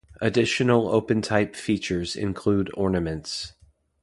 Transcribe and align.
Additional 0.19 0.99
OpenType 0.99 1.55
features 1.55 2.15
include 2.15 2.71
ornaments. 2.73 3.53